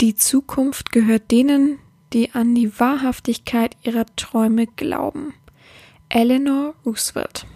[0.00, 1.78] Die Zukunft gehört denen,
[2.12, 5.34] die an die Wahrhaftigkeit ihrer Träume glauben.
[6.08, 7.46] Eleanor Roosevelt.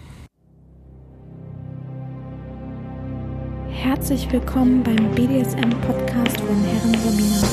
[3.70, 7.48] Herzlich willkommen beim BDSM-Podcast von Herren Sabina.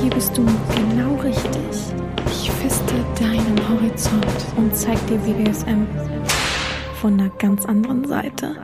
[0.00, 1.94] Hier bist du genau richtig.
[2.30, 5.86] Ich feste deinen Horizont und zeig dir BDSM
[7.02, 8.56] von einer ganz anderen Seite.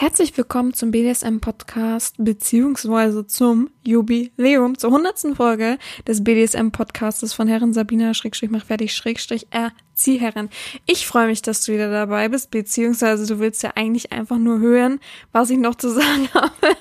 [0.00, 8.14] Herzlich willkommen zum BDSM-Podcast beziehungsweise zum Jubiläum zur hundertsten Folge des BDSM-Podcastes von Herren Sabina
[8.14, 10.48] Schrägstrich mach fertig Schrägstrich Erziehherren.
[10.86, 14.58] Ich freue mich, dass du wieder dabei bist, beziehungsweise du willst ja eigentlich einfach nur
[14.58, 15.00] hören,
[15.32, 16.76] was ich noch zu sagen habe.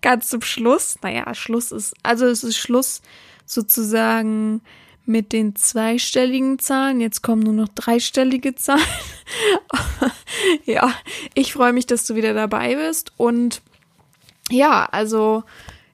[0.00, 0.96] Ganz zum Schluss.
[1.02, 3.02] Naja, Schluss ist, also es ist Schluss
[3.44, 4.62] sozusagen
[5.04, 7.00] mit den zweistelligen Zahlen.
[7.00, 8.82] Jetzt kommen nur noch dreistellige Zahlen.
[10.64, 10.92] ja,
[11.34, 13.12] ich freue mich, dass du wieder dabei bist.
[13.16, 13.62] Und
[14.50, 15.44] ja, also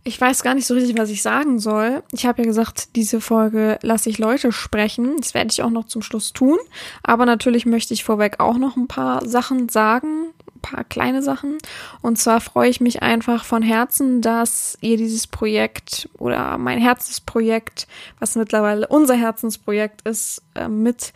[0.05, 2.03] ich weiß gar nicht so richtig, was ich sagen soll.
[2.13, 5.17] Ich habe ja gesagt, diese Folge lasse ich Leute sprechen.
[5.19, 6.59] Das werde ich auch noch zum Schluss tun.
[7.03, 11.59] Aber natürlich möchte ich vorweg auch noch ein paar Sachen sagen, paar kleine Sachen.
[12.03, 17.87] Und zwar freue ich mich einfach von Herzen, dass ihr dieses Projekt oder mein Herzensprojekt,
[18.19, 21.13] was mittlerweile unser Herzensprojekt ist, äh, mit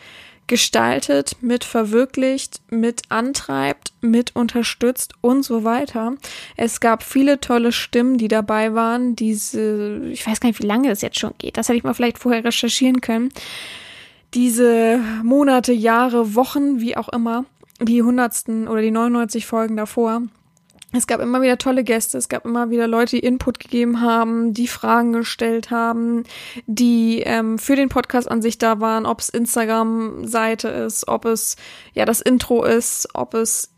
[0.52, 6.16] gestaltet, mit verwirklicht, mit antreibt, mit unterstützt und so weiter.
[6.56, 9.16] Es gab viele tolle Stimmen, die dabei waren.
[9.16, 11.56] Diese, ich weiß gar nicht, wie lange es jetzt schon geht.
[11.56, 13.30] Das hätte ich mal vielleicht vorher recherchieren können.
[14.34, 17.44] Diese Monate, Jahre, Wochen, wie auch immer
[17.80, 20.22] die hundertsten oder die 99 Folgen davor.
[20.94, 24.52] Es gab immer wieder tolle Gäste, es gab immer wieder Leute, die Input gegeben haben,
[24.52, 26.24] die Fragen gestellt haben,
[26.66, 31.56] die ähm, für den Podcast an sich da waren, ob es Instagram-Seite ist, ob es
[31.94, 33.72] ja das Intro ist, ob es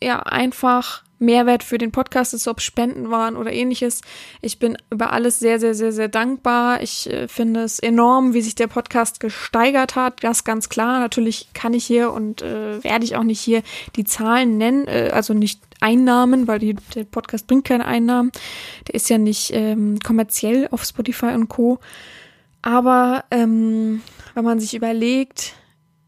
[0.00, 4.00] ja einfach Mehrwert für den Podcast ist, ob Spenden waren oder ähnliches.
[4.40, 6.82] Ich bin über alles sehr, sehr, sehr, sehr dankbar.
[6.82, 10.24] Ich äh, finde es enorm, wie sich der Podcast gesteigert hat.
[10.24, 10.98] Das ganz klar.
[10.98, 13.62] Natürlich kann ich hier und äh, werde ich auch nicht hier
[13.96, 18.32] die Zahlen nennen, äh, also nicht Einnahmen, weil die, der Podcast bringt keine Einnahmen.
[18.88, 21.78] Der ist ja nicht ähm, kommerziell auf Spotify und Co.
[22.62, 24.02] Aber ähm,
[24.34, 25.54] wenn man sich überlegt,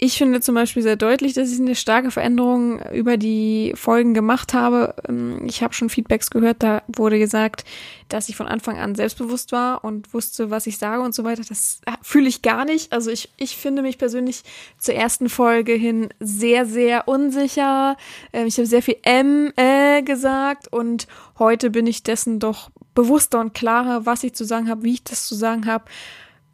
[0.05, 4.53] ich finde zum Beispiel sehr deutlich, dass ich eine starke Veränderung über die Folgen gemacht
[4.53, 4.97] habe.
[5.09, 7.65] Ähm, ich habe schon Feedbacks gehört, da wurde gesagt,
[8.09, 11.45] dass ich von Anfang an selbstbewusst war und wusste, was ich sage und so weiter.
[11.49, 12.93] Das fühle ich gar nicht.
[12.93, 14.43] Also ich, ich finde mich persönlich
[14.77, 17.97] zur ersten Folge hin sehr, sehr unsicher.
[18.33, 21.07] Ähm, ich habe sehr viel M äh, gesagt und
[21.39, 25.05] heute bin ich dessen doch bewusster und klarer, was ich zu sagen habe, wie ich
[25.05, 25.85] das zu sagen habe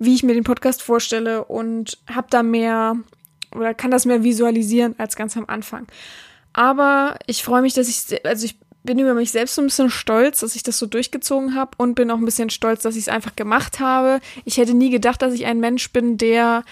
[0.00, 2.96] wie ich mir den Podcast vorstelle und habe da mehr
[3.54, 5.86] oder kann das mehr visualisieren als ganz am Anfang.
[6.52, 9.90] Aber ich freue mich, dass ich, also ich bin über mich selbst so ein bisschen
[9.90, 13.02] stolz, dass ich das so durchgezogen habe und bin auch ein bisschen stolz, dass ich
[13.02, 14.20] es einfach gemacht habe.
[14.44, 16.64] Ich hätte nie gedacht, dass ich ein Mensch bin, der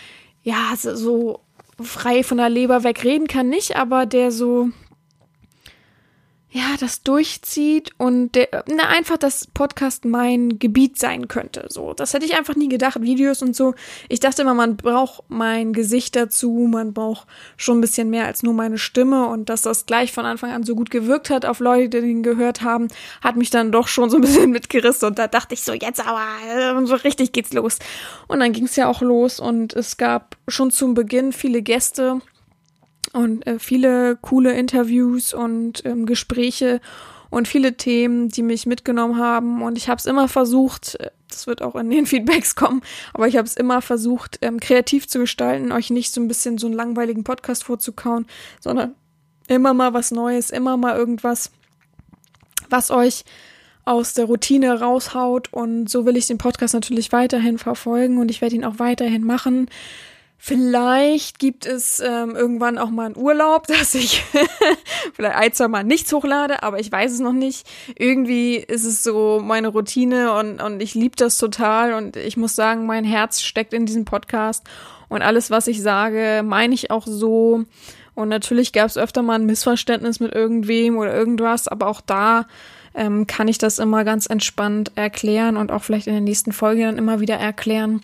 [0.42, 1.40] ja so
[1.82, 4.70] frei von der Leber wegreden kann, nicht, aber der so
[6.56, 11.66] ja, das durchzieht und der, na, einfach das Podcast mein Gebiet sein könnte.
[11.68, 13.02] So, das hätte ich einfach nie gedacht.
[13.02, 13.74] Videos und so.
[14.08, 17.26] Ich dachte immer, man braucht mein Gesicht dazu, man braucht
[17.58, 20.62] schon ein bisschen mehr als nur meine Stimme und dass das gleich von Anfang an
[20.62, 22.88] so gut gewirkt hat auf Leute, die ihn gehört haben,
[23.20, 26.00] hat mich dann doch schon so ein bisschen mitgerissen und da dachte ich so, jetzt
[26.00, 27.78] aber, äh, so richtig geht's los.
[28.28, 32.22] Und dann ging es ja auch los und es gab schon zum Beginn viele Gäste
[33.16, 36.80] und äh, viele coole Interviews und ähm, Gespräche
[37.30, 39.62] und viele Themen, die mich mitgenommen haben.
[39.62, 42.82] Und ich habe es immer versucht, äh, das wird auch in den Feedbacks kommen,
[43.14, 46.58] aber ich habe es immer versucht, ähm, kreativ zu gestalten, euch nicht so ein bisschen
[46.58, 48.26] so einen langweiligen Podcast vorzukauen,
[48.60, 48.94] sondern
[49.48, 51.50] immer mal was Neues, immer mal irgendwas,
[52.68, 53.24] was euch
[53.86, 55.52] aus der Routine raushaut.
[55.52, 59.24] Und so will ich den Podcast natürlich weiterhin verfolgen und ich werde ihn auch weiterhin
[59.24, 59.68] machen.
[60.38, 64.22] Vielleicht gibt es ähm, irgendwann auch mal einen Urlaub, dass ich
[65.14, 67.66] vielleicht ein, zwei Mal nichts hochlade, aber ich weiß es noch nicht.
[67.96, 72.54] Irgendwie ist es so meine Routine und, und ich liebe das total und ich muss
[72.54, 74.64] sagen, mein Herz steckt in diesem Podcast
[75.08, 77.64] und alles, was ich sage, meine ich auch so.
[78.14, 82.46] Und natürlich gab es öfter mal ein Missverständnis mit irgendwem oder irgendwas, aber auch da
[82.94, 86.82] ähm, kann ich das immer ganz entspannt erklären und auch vielleicht in der nächsten Folge
[86.82, 88.00] dann immer wieder erklären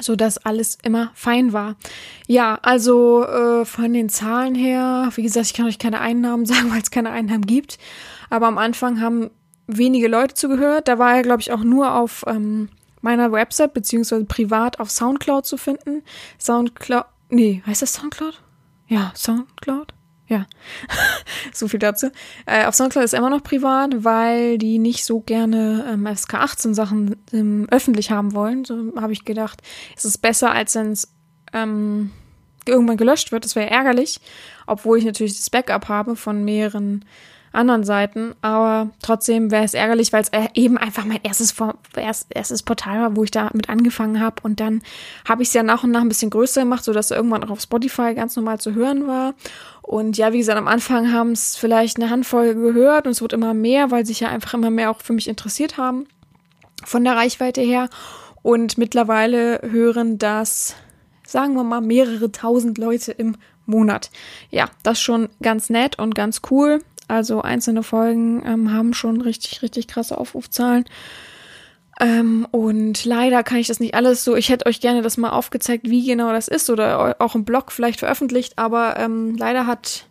[0.00, 1.76] so dass alles immer fein war.
[2.26, 6.70] Ja, also äh, von den Zahlen her, wie gesagt, ich kann euch keine Einnahmen sagen,
[6.70, 7.78] weil es keine Einnahmen gibt.
[8.28, 9.30] Aber am Anfang haben
[9.66, 10.88] wenige Leute zugehört.
[10.88, 12.68] Da war er, glaube ich, auch nur auf ähm,
[13.00, 16.02] meiner Website beziehungsweise privat auf Soundcloud zu finden.
[16.38, 18.42] Soundcloud, nee, heißt das Soundcloud?
[18.88, 19.94] Ja, Soundcloud.
[20.30, 20.46] Ja,
[21.52, 22.12] so viel dazu.
[22.46, 26.72] Äh, auf Soundcloud ist immer noch privat, weil die nicht so gerne ähm, FSK 18
[26.72, 28.64] Sachen ähm, öffentlich haben wollen.
[28.64, 29.60] So habe ich gedacht,
[29.96, 31.12] es ist besser, als wenn es
[31.52, 32.12] ähm,
[32.64, 33.44] irgendwann gelöscht wird.
[33.44, 34.20] Das wäre ärgerlich,
[34.68, 37.04] obwohl ich natürlich das Backup habe von mehreren
[37.52, 38.34] anderen Seiten.
[38.42, 41.54] Aber trotzdem wäre es ärgerlich, weil es äh, eben einfach mein erstes,
[42.30, 44.36] erstes Portal war, wo ich da mit angefangen habe.
[44.42, 44.82] Und dann
[45.28, 47.50] habe ich es ja nach und nach ein bisschen größer gemacht, sodass es irgendwann auch
[47.50, 49.34] auf Spotify ganz normal zu hören war.
[49.82, 53.32] Und ja, wie gesagt, am Anfang haben es vielleicht eine Handvoll gehört und es wird
[53.32, 56.06] immer mehr, weil sich ja einfach immer mehr auch für mich interessiert haben
[56.84, 57.88] von der Reichweite her.
[58.42, 60.74] Und mittlerweile hören das,
[61.26, 63.36] sagen wir mal, mehrere tausend Leute im
[63.66, 64.10] Monat.
[64.50, 66.82] Ja, das ist schon ganz nett und ganz cool.
[67.10, 70.84] Also einzelne Folgen ähm, haben schon richtig, richtig krasse Aufrufzahlen.
[72.00, 74.36] Ähm, und leider kann ich das nicht alles so.
[74.36, 77.72] Ich hätte euch gerne das mal aufgezeigt, wie genau das ist oder auch im Blog
[77.72, 80.06] vielleicht veröffentlicht, aber ähm, leider hat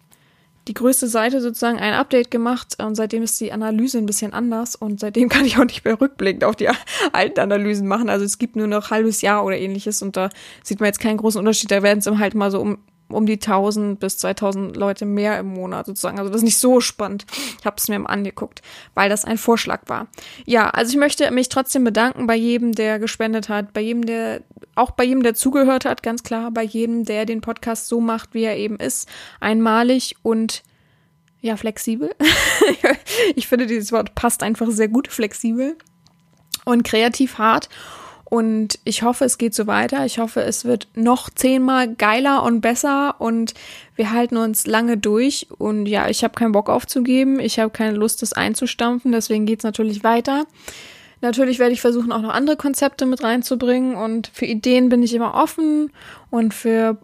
[0.68, 4.76] die größte Seite sozusagen ein Update gemacht und seitdem ist die Analyse ein bisschen anders
[4.76, 6.70] und seitdem kann ich auch nicht mehr rückblickend auf die
[7.12, 8.08] alten Analysen machen.
[8.08, 10.30] Also es gibt nur noch halbes Jahr oder ähnliches und da
[10.64, 11.72] sieht man jetzt keinen großen Unterschied.
[11.72, 12.78] Da werden es halt mal so um
[13.10, 16.20] um die 1000 bis 2000 Leute mehr im Monat sozusagen.
[16.20, 17.26] Also das ist nicht so spannend.
[17.60, 18.62] Ich habe es mir mal angeguckt,
[18.94, 20.08] weil das ein Vorschlag war.
[20.46, 24.42] Ja, also ich möchte mich trotzdem bedanken bei jedem, der gespendet hat, bei jedem, der
[24.76, 28.34] auch bei jedem, der zugehört hat, ganz klar, bei jedem, der den Podcast so macht,
[28.34, 29.10] wie er eben ist,
[29.40, 30.64] einmalig und
[31.42, 32.16] ja, flexibel.
[33.36, 35.78] ich finde, dieses Wort passt einfach sehr gut, flexibel
[36.66, 37.70] und kreativ hart.
[38.30, 40.06] Und ich hoffe, es geht so weiter.
[40.06, 43.56] Ich hoffe, es wird noch zehnmal geiler und besser und
[43.96, 45.48] wir halten uns lange durch.
[45.58, 47.40] Und ja, ich habe keinen Bock aufzugeben.
[47.40, 49.12] Ich habe keine Lust, das einzustampfen.
[49.12, 50.46] Deswegen geht's natürlich weiter.
[51.22, 53.96] Natürlich werde ich versuchen, auch noch andere Konzepte mit reinzubringen.
[53.96, 55.92] Und für Ideen bin ich immer offen.
[56.30, 56.98] Und für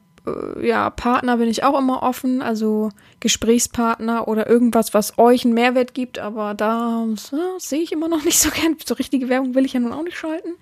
[0.62, 2.90] ja, Partner bin ich auch immer offen, also
[3.20, 8.24] Gesprächspartner oder irgendwas, was euch einen Mehrwert gibt, aber da so, sehe ich immer noch
[8.24, 8.76] nicht so gern.
[8.84, 10.54] So richtige Werbung will ich ja nun auch nicht schalten.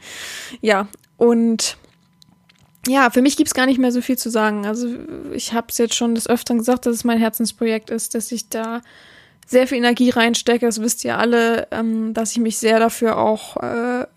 [0.62, 0.88] Ja,
[1.18, 1.78] und
[2.88, 4.66] ja, für mich gibt's gar nicht mehr so viel zu sagen.
[4.66, 4.88] Also
[5.32, 8.50] ich habe es jetzt schon des Öfteren gesagt, dass es mein Herzensprojekt ist, dass ich
[8.50, 8.82] da
[9.46, 10.66] sehr viel Energie reinstecke.
[10.66, 14.08] Das wisst ihr alle, ähm, dass ich mich sehr dafür auch äh, äh,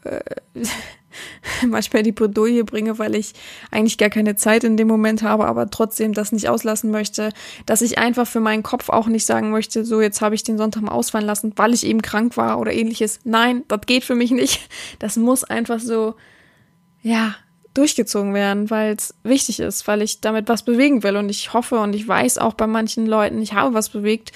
[1.67, 3.33] manchmal die Bredouille bringe, weil ich
[3.71, 7.31] eigentlich gar keine Zeit in dem Moment habe, aber trotzdem das nicht auslassen möchte,
[7.67, 10.59] dass ich einfach für meinen Kopf auch nicht sagen möchte, so jetzt habe ich den
[10.59, 13.21] Sonntag mal ausfallen lassen, weil ich eben krank war oder ähnliches.
[13.25, 14.69] Nein, das geht für mich nicht.
[14.99, 16.15] Das muss einfach so,
[17.03, 17.35] ja,
[17.77, 21.79] durchgezogen werden, weil es wichtig ist, weil ich damit was bewegen will und ich hoffe
[21.79, 24.33] und ich weiß auch bei manchen Leuten, ich habe was bewegt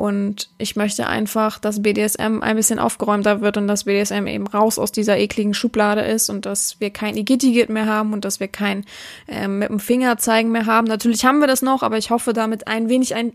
[0.00, 4.78] und ich möchte einfach, dass BDSM ein bisschen aufgeräumter wird und dass BDSM eben raus
[4.78, 8.48] aus dieser ekligen Schublade ist und dass wir kein Igittigit mehr haben und dass wir
[8.48, 8.86] kein
[9.28, 10.86] ähm, mit dem Finger zeigen mehr haben.
[10.86, 13.34] Natürlich haben wir das noch, aber ich hoffe damit ein wenig ein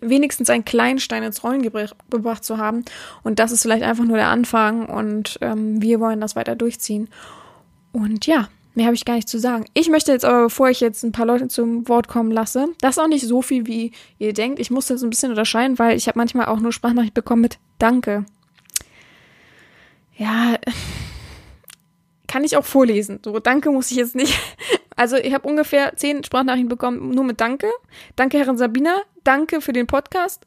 [0.00, 2.84] wenigstens einen kleinen Stein ins Rollen gebracht zu haben.
[3.24, 7.08] Und das ist vielleicht einfach nur der Anfang und ähm, wir wollen das weiter durchziehen.
[7.90, 9.66] Und ja, Mehr habe ich gar nicht zu sagen.
[9.72, 12.96] Ich möchte jetzt aber, bevor ich jetzt ein paar Leute zum Wort kommen lasse, das
[12.96, 14.58] ist auch nicht so viel, wie ihr denkt.
[14.58, 17.58] Ich muss jetzt ein bisschen unterscheiden, weil ich habe manchmal auch nur Sprachnachricht bekommen mit
[17.78, 18.26] Danke.
[20.16, 20.56] Ja,
[22.26, 23.20] kann ich auch vorlesen.
[23.24, 24.38] So, Danke muss ich jetzt nicht.
[24.96, 27.66] Also ich habe ungefähr zehn Sprachnachrichten bekommen, nur mit Danke.
[28.14, 28.98] Danke, Herrin Sabina.
[29.24, 30.46] Danke für den Podcast.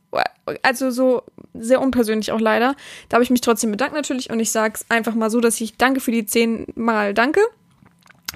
[0.62, 2.74] Also so sehr unpersönlich auch leider.
[3.10, 5.60] Da habe ich mich trotzdem bedankt natürlich und ich sage es einfach mal so, dass
[5.60, 7.42] ich Danke für die zehn Mal Danke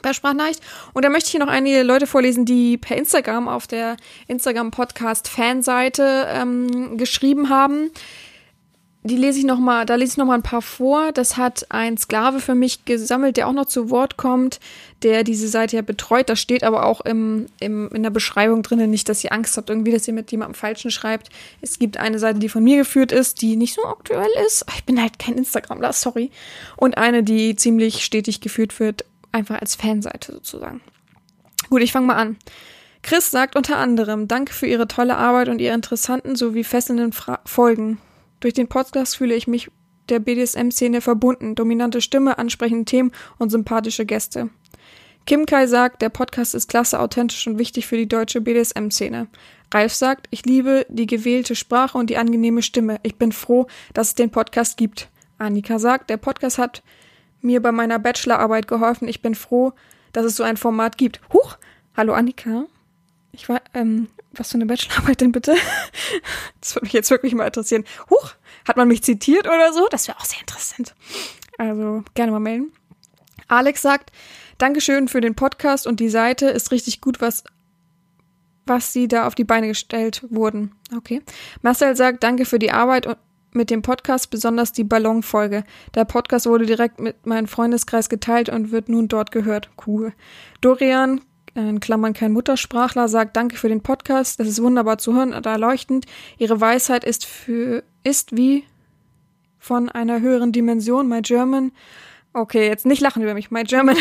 [0.01, 0.62] per Sprachnachricht.
[0.93, 3.96] Und da möchte ich hier noch einige Leute vorlesen, die per Instagram auf der
[4.27, 7.91] Instagram-Podcast-Fanseite ähm, geschrieben haben.
[9.03, 11.12] Die lese ich noch mal, da lese ich noch mal ein paar vor.
[11.12, 14.60] Das hat ein Sklave für mich gesammelt, der auch noch zu Wort kommt,
[15.01, 16.29] der diese Seite ja betreut.
[16.29, 19.72] Das steht aber auch im, im, in der Beschreibung drinnen, nicht, dass ihr Angst habt,
[19.72, 21.29] irgendwie, dass ihr mit jemandem Falschen schreibt.
[21.62, 24.65] Es gibt eine Seite, die von mir geführt ist, die nicht so aktuell ist.
[24.75, 26.29] Ich bin halt kein Instagramler, sorry.
[26.77, 30.81] Und eine, die ziemlich stetig geführt wird einfach als Fanseite sozusagen.
[31.69, 32.38] Gut, ich fange mal an.
[33.03, 37.39] Chris sagt unter anderem, danke für Ihre tolle Arbeit und Ihre interessanten sowie fesselnden Fra
[37.45, 38.00] Folgen.
[38.39, 39.71] Durch den Podcast fühle ich mich
[40.09, 44.50] der BDSM-Szene verbunden, dominante Stimme, ansprechende Themen und sympathische Gäste.
[45.25, 49.27] Kim Kai sagt, der Podcast ist klasse, authentisch und wichtig für die deutsche BDSM-Szene.
[49.73, 53.00] Ralf sagt, ich liebe die gewählte Sprache und die angenehme Stimme.
[53.03, 55.09] Ich bin froh, dass es den Podcast gibt.
[55.38, 56.83] Annika sagt, der Podcast hat
[57.41, 59.07] mir bei meiner Bachelorarbeit geholfen.
[59.07, 59.74] Ich bin froh,
[60.13, 61.21] dass es so ein Format gibt.
[61.33, 61.57] Huch!
[61.95, 62.65] Hallo Annika.
[63.31, 65.55] Ich war, ähm, was für eine Bachelorarbeit denn bitte?
[66.60, 67.86] Das würde mich jetzt wirklich mal interessieren.
[68.10, 68.33] Huch!
[68.67, 69.88] Hat man mich zitiert oder so?
[69.89, 70.93] Das wäre auch sehr interessant.
[71.57, 72.71] Also, gerne mal melden.
[73.48, 74.12] Alex sagt,
[74.62, 77.43] Dankeschön für den Podcast und die Seite ist richtig gut, was
[78.67, 80.71] was sie da auf die Beine gestellt wurden.
[80.95, 81.24] Okay.
[81.63, 83.07] Marcel sagt, danke für die Arbeit
[83.53, 85.63] mit dem Podcast, besonders die Ballonfolge.
[85.96, 89.70] Der Podcast wurde direkt mit meinem Freundeskreis geteilt und wird nun dort gehört.
[89.86, 90.13] Cool.
[90.62, 91.22] Dorian,
[91.53, 94.39] in Klammern kein Muttersprachler, sagt Danke für den Podcast.
[94.39, 96.05] Das ist wunderbar zu hören und erleuchtend.
[96.38, 98.63] Ihre Weisheit ist für, ist wie
[99.60, 101.08] von einer höheren Dimension.
[101.08, 101.72] My German.
[102.34, 103.51] Okay, jetzt nicht lachen über mich.
[103.51, 103.98] My German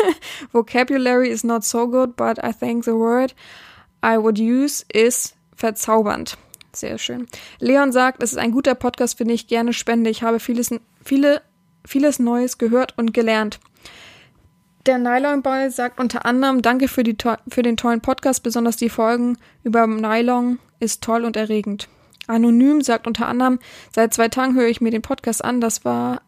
[0.52, 3.34] vocabulary is not so good, but I think the word
[4.02, 6.38] I would use is verzaubernd.
[6.74, 7.26] Sehr schön.
[7.60, 10.10] Leon sagt, es ist ein guter Podcast, finde ich gerne spende.
[10.10, 10.70] Ich habe vieles,
[11.02, 11.42] viele,
[11.86, 13.60] vieles Neues gehört und gelernt.
[14.86, 17.16] Der Nylon Boy sagt unter anderem, danke für, die,
[17.48, 21.88] für den tollen Podcast, besonders die Folgen über Nylon ist toll und erregend.
[22.26, 23.58] Anonym sagt unter anderem,
[23.94, 25.60] seit zwei Tagen höre ich mir den Podcast an.
[25.60, 26.22] Das war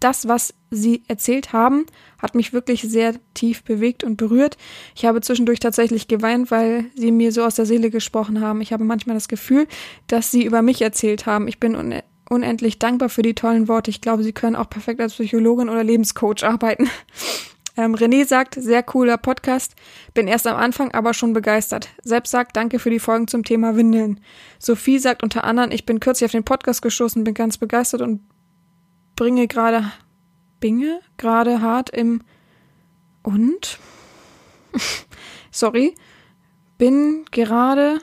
[0.00, 1.86] das, was sie erzählt haben,
[2.20, 4.56] hat mich wirklich sehr tief bewegt und berührt.
[4.94, 8.60] Ich habe zwischendurch tatsächlich geweint, weil sie mir so aus der Seele gesprochen haben.
[8.60, 9.66] Ich habe manchmal das Gefühl,
[10.06, 11.48] dass sie über mich erzählt haben.
[11.48, 11.76] Ich bin
[12.28, 13.90] unendlich dankbar für die tollen Worte.
[13.90, 16.88] Ich glaube, sie können auch perfekt als Psychologin oder Lebenscoach arbeiten.
[17.78, 19.76] Ähm, René sagt, sehr cooler Podcast.
[20.12, 21.88] Bin erst am Anfang, aber schon begeistert.
[22.02, 24.18] Selbst sagt, danke für die Folgen zum Thema Windeln.
[24.58, 28.22] Sophie sagt unter anderem, ich bin kürzlich auf den Podcast gestoßen, bin ganz begeistert und
[29.18, 29.90] bringe gerade,
[30.60, 32.22] binge gerade hart im,
[33.24, 33.80] und?
[35.50, 35.94] Sorry.
[36.78, 37.98] Bin gerade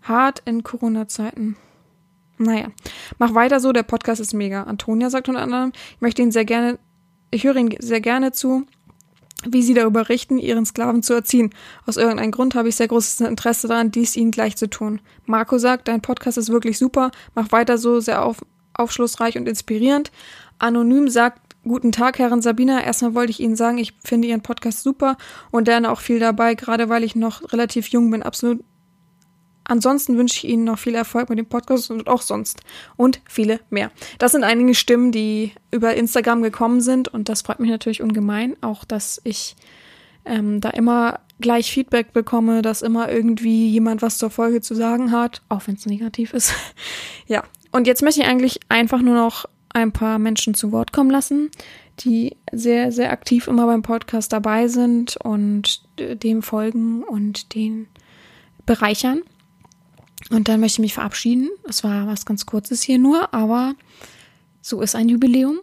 [0.00, 1.56] hart in Corona-Zeiten.
[2.38, 2.68] Naja,
[3.18, 4.62] mach weiter so, der Podcast ist mega.
[4.62, 6.78] Antonia sagt unter anderem, ich möchte ihn sehr gerne,
[7.30, 8.66] ich höre ihn sehr gerne zu
[9.46, 11.50] wie sie darüber richten, ihren Sklaven zu erziehen.
[11.86, 15.00] Aus irgendeinem Grund habe ich sehr großes Interesse daran, dies ihnen gleich zu tun.
[15.26, 18.44] Marco sagt, dein Podcast ist wirklich super, mach weiter so, sehr auf,
[18.74, 20.10] aufschlussreich und inspirierend.
[20.58, 22.82] Anonym sagt, guten Tag, Herrin Sabina.
[22.82, 25.16] Erstmal wollte ich Ihnen sagen, ich finde Ihren Podcast super
[25.50, 28.22] und lerne auch viel dabei, gerade weil ich noch relativ jung bin.
[28.22, 28.62] Absolut
[29.64, 32.60] Ansonsten wünsche ich Ihnen noch viel Erfolg mit dem Podcast und auch sonst
[32.96, 33.90] und viele mehr.
[34.18, 38.56] Das sind einige Stimmen, die über Instagram gekommen sind und das freut mich natürlich ungemein.
[38.60, 39.56] Auch, dass ich
[40.26, 45.10] ähm, da immer gleich Feedback bekomme, dass immer irgendwie jemand was zur Folge zu sagen
[45.10, 46.52] hat, auch wenn es negativ ist.
[47.26, 47.42] ja,
[47.74, 51.50] und jetzt möchte ich eigentlich einfach nur noch ein paar Menschen zu Wort kommen lassen,
[51.98, 57.88] die sehr, sehr aktiv immer beim Podcast dabei sind und dem folgen und den
[58.64, 59.22] bereichern.
[60.30, 61.50] Und dann möchte ich mich verabschieden.
[61.68, 63.74] Es war was ganz Kurzes hier nur, aber
[64.62, 65.58] so ist ein Jubiläum.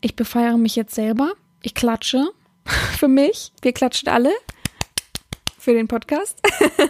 [0.00, 1.32] Ich befeiere mich jetzt selber.
[1.60, 2.28] Ich klatsche
[2.98, 3.50] für mich.
[3.62, 4.30] Wir klatschen alle
[5.68, 6.40] für den Podcast.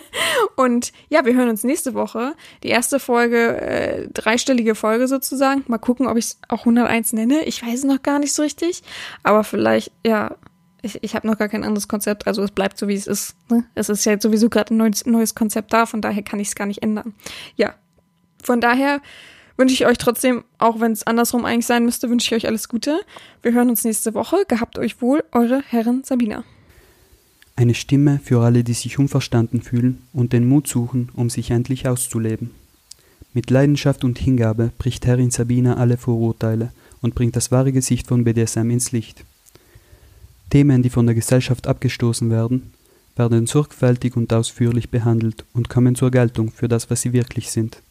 [0.57, 2.37] und ja, wir hören uns nächste Woche.
[2.63, 5.65] Die erste Folge, äh, dreistellige Folge sozusagen.
[5.67, 7.43] Mal gucken, ob ich es auch 101 nenne.
[7.47, 8.85] Ich weiß es noch gar nicht so richtig.
[9.25, 10.37] Aber vielleicht, ja,
[10.83, 13.35] ich, ich habe noch gar kein anderes Konzept, also es bleibt so, wie es ist.
[13.51, 13.65] Ne?
[13.75, 16.47] Es ist ja jetzt sowieso gerade ein neues, neues Konzept da, von daher kann ich
[16.47, 17.15] es gar nicht ändern.
[17.57, 17.75] Ja,
[18.45, 19.01] von daher
[19.57, 22.69] wünsche ich euch trotzdem, auch wenn es andersrum eigentlich sein müsste, wünsche ich euch alles
[22.69, 23.01] Gute.
[23.43, 24.37] Wir hören uns nächste Woche.
[24.47, 26.45] Gehabt euch wohl, eure Herrin Sabina.
[27.59, 31.89] Eine Stimme für alle, die sich unverstanden fühlen und den Mut suchen, um sich endlich
[31.89, 32.53] auszuleben.
[33.35, 38.23] Mit Leidenschaft und Hingabe bricht Herrin Sabina alle Vorurteile und bringt das wahre Gesicht von
[38.23, 39.25] BDSM ins Licht.
[40.51, 42.73] Themen, die von der Gesellschaft abgestoßen werden,
[43.17, 47.83] werden sorgfältig und ausführlich behandelt und kommen zur Geltung für das, was sie wirklich sind.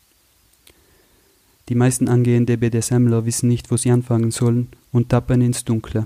[1.67, 6.05] Die meisten angehende BDSMler wissen nicht, wo sie anfangen sollen und tappen ins Dunkle.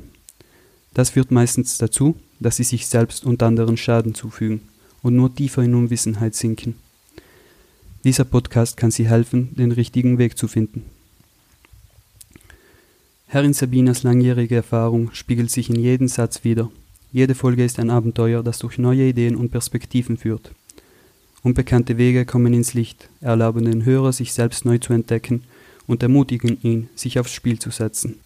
[0.94, 4.62] Das führt meistens dazu, dass sie sich selbst und anderen Schaden zufügen
[5.02, 6.76] und nur tiefer in Unwissenheit sinken.
[8.04, 10.86] Dieser Podcast kann sie helfen, den richtigen Weg zu finden.
[13.28, 16.70] Herrin Sabinas langjährige Erfahrung spiegelt sich in jedem Satz wider.
[17.14, 20.52] Jede Folge ist ein Abenteuer, das durch neue Ideen und Perspektiven führt.
[21.44, 25.44] Unbekannte Wege kommen ins Licht, erlauben den Hörer, sich selbst neu zu entdecken
[25.88, 28.20] und ermutigen ihn, sich aufs Spiel zu setzen.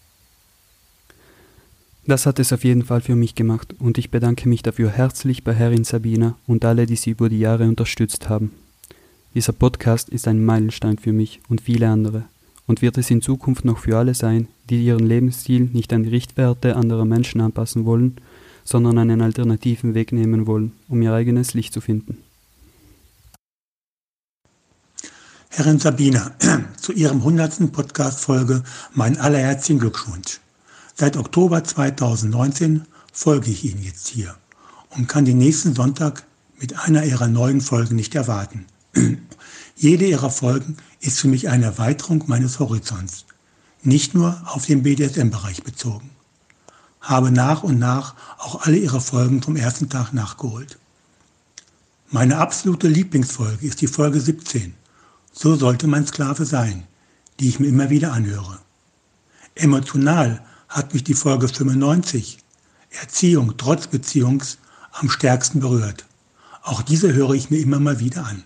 [2.08, 5.42] Das hat es auf jeden Fall für mich gemacht und ich bedanke mich dafür herzlich
[5.42, 8.52] bei Herrin Sabina und alle, die sie über die Jahre unterstützt haben.
[9.34, 12.22] Dieser Podcast ist ein Meilenstein für mich und viele andere
[12.68, 16.10] und wird es in Zukunft noch für alle sein, die ihren Lebensstil nicht an die
[16.10, 18.18] Richtwerte anderer Menschen anpassen wollen,
[18.62, 22.18] sondern einen alternativen Weg nehmen wollen, um ihr eigenes Licht zu finden.
[25.48, 26.36] Herrin Sabina,
[26.80, 27.72] zu Ihrem 100.
[27.72, 28.62] Podcast-Folge
[28.94, 30.38] mein allerherzlichen Glückwunsch.
[30.98, 34.34] Seit Oktober 2019 folge ich Ihnen jetzt hier
[34.88, 36.24] und kann den nächsten Sonntag
[36.58, 38.64] mit einer Ihrer neuen Folgen nicht erwarten.
[39.76, 43.26] Jede Ihrer Folgen ist für mich eine Erweiterung meines Horizonts,
[43.82, 46.08] nicht nur auf den BDSM-Bereich bezogen.
[47.02, 50.78] Habe nach und nach auch alle ihre Folgen vom ersten Tag nachgeholt.
[52.08, 54.72] Meine absolute Lieblingsfolge ist die Folge 17.
[55.30, 56.84] So sollte mein Sklave sein,
[57.38, 58.60] die ich mir immer wieder anhöre.
[59.54, 60.40] Emotional
[60.76, 62.36] hat mich die Folge 95,
[62.90, 64.58] Erziehung trotz Beziehungs,
[64.92, 66.04] am stärksten berührt.
[66.62, 68.44] Auch diese höre ich mir immer mal wieder an.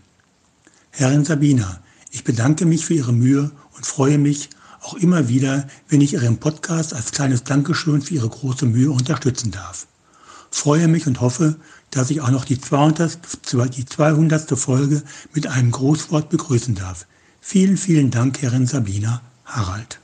[0.91, 1.81] Herrin Sabina,
[2.13, 4.49] ich bedanke mich für Ihre Mühe und freue mich
[4.81, 9.51] auch immer wieder, wenn ich Ihren Podcast als kleines Dankeschön für Ihre große Mühe unterstützen
[9.51, 9.89] darf.
[10.53, 11.57] Freue mich und hoffe,
[11.91, 13.19] dass ich auch noch die 200.
[13.77, 14.57] Die 200.
[14.57, 15.03] Folge
[15.35, 17.07] mit einem Großwort begrüßen darf.
[17.41, 19.99] Vielen, vielen Dank, Herrin Sabina Harald.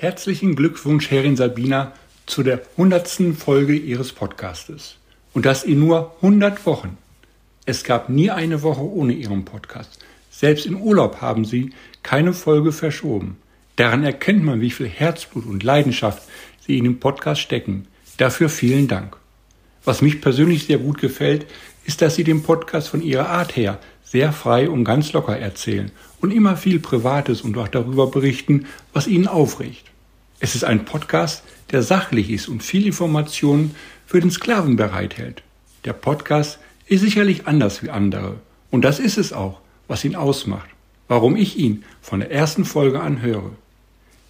[0.00, 1.92] Herzlichen Glückwunsch, Herrin Sabina,
[2.24, 3.34] zu der 100.
[3.36, 4.94] Folge Ihres Podcastes.
[5.34, 6.96] Und das in nur 100 Wochen.
[7.66, 9.98] Es gab nie eine Woche ohne Ihren Podcast.
[10.30, 11.72] Selbst im Urlaub haben Sie
[12.04, 13.38] keine Folge verschoben.
[13.74, 16.22] Daran erkennt man, wie viel Herzblut und Leidenschaft
[16.64, 17.88] Sie in den Podcast stecken.
[18.18, 19.16] Dafür vielen Dank.
[19.84, 21.44] Was mich persönlich sehr gut gefällt,
[21.86, 25.90] ist, dass Sie den Podcast von Ihrer Art her sehr frei und ganz locker erzählen
[26.20, 29.84] und immer viel Privates und auch darüber berichten, was Ihnen aufregt.
[30.40, 33.74] Es ist ein Podcast, der sachlich ist und viel Informationen
[34.06, 35.42] für den Sklaven bereithält.
[35.84, 38.36] Der Podcast ist sicherlich anders wie andere.
[38.70, 40.68] Und das ist es auch, was ihn ausmacht.
[41.08, 43.50] Warum ich ihn von der ersten Folge an höre.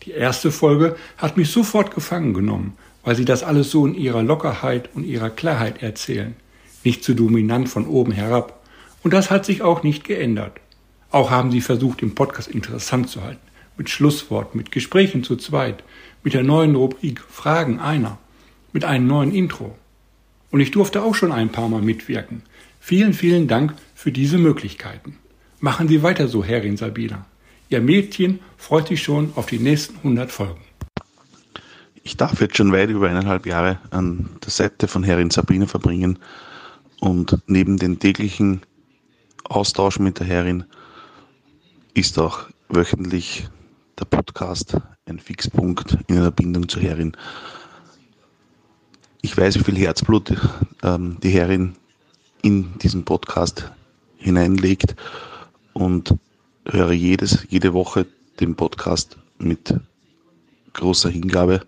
[0.04, 4.22] Die erste Folge hat mich sofort gefangen genommen, weil sie das alles so in ihrer
[4.22, 6.34] Lockerheit und ihrer Klarheit erzählen.
[6.84, 8.57] Nicht zu dominant von oben herab.
[9.02, 10.60] Und das hat sich auch nicht geändert.
[11.10, 13.40] Auch haben sie versucht, den Podcast interessant zu halten.
[13.76, 15.84] Mit Schlusswort, mit Gesprächen zu zweit,
[16.22, 18.18] mit der neuen Rubrik Fragen einer,
[18.72, 19.76] mit einem neuen Intro.
[20.50, 22.42] Und ich durfte auch schon ein paar Mal mitwirken.
[22.80, 25.16] Vielen, vielen Dank für diese Möglichkeiten.
[25.60, 27.26] Machen Sie weiter so, Herrin Sabina.
[27.68, 30.60] Ihr Mädchen freut sich schon auf die nächsten 100 Folgen.
[32.02, 36.18] Ich darf jetzt schon weit über eineinhalb Jahre an der Seite von Herrin Sabina verbringen
[37.00, 38.62] und neben den täglichen
[39.48, 40.64] Austausch mit der Herrin
[41.94, 43.48] ist auch wöchentlich
[43.98, 44.76] der Podcast
[45.06, 47.16] ein Fixpunkt in einer Bindung zur Herrin.
[49.22, 50.34] Ich weiß, wie viel Herzblut
[50.82, 51.76] ähm, die Herrin
[52.42, 53.72] in diesen Podcast
[54.18, 54.94] hineinlegt
[55.72, 56.14] und
[56.66, 58.06] höre jedes, jede Woche
[58.40, 59.74] den Podcast mit
[60.74, 61.62] großer Hingabe.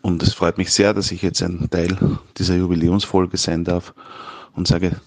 [0.00, 3.92] Und es freut mich sehr, dass ich jetzt ein Teil dieser Jubiläumsfolge sein darf
[4.54, 5.00] und sage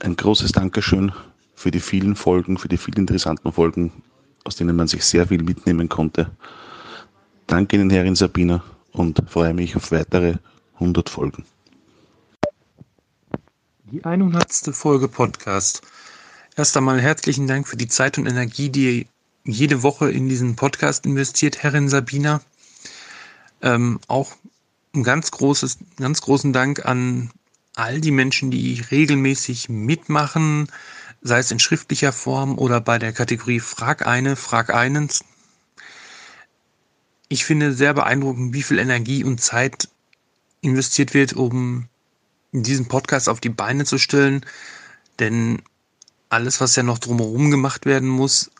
[0.00, 1.12] ein großes Dankeschön
[1.54, 4.02] für die vielen Folgen, für die vielen interessanten Folgen,
[4.44, 6.30] aus denen man sich sehr viel mitnehmen konnte.
[7.46, 10.36] Danke Ihnen, Herrin Sabina, und freue mich auf weitere
[10.74, 11.44] 100 Folgen.
[13.90, 14.52] Die 100.
[14.72, 15.82] Folge Podcast.
[16.56, 19.06] Erst einmal herzlichen Dank für die Zeit und Energie, die
[19.44, 22.40] jede Woche in diesen Podcast investiert, Herrin Sabina.
[23.62, 24.32] Ähm, auch
[24.94, 27.30] ein ganz großes, ganz großen Dank an
[27.76, 30.66] all die Menschen, die regelmäßig mitmachen,
[31.20, 35.08] sei es in schriftlicher Form oder bei der Kategorie Frag eine, Frag einen.
[37.28, 39.88] Ich finde sehr beeindruckend, wie viel Energie und Zeit
[40.62, 41.88] investiert wird, um
[42.52, 44.44] diesen Podcast auf die Beine zu stellen.
[45.18, 45.62] Denn
[46.30, 48.50] alles, was ja noch drumherum gemacht werden muss,